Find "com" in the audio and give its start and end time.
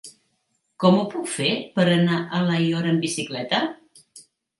0.83-0.95